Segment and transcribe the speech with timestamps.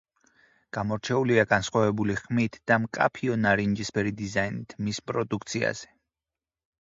[0.77, 5.93] გამორჩეულია განსხვავებული ხმით და მკაფიო ნარინჯისფერი დიზაინით მის პროდუქციაზე.